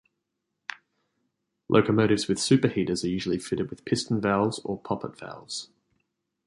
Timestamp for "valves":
4.19-4.57, 5.19-5.69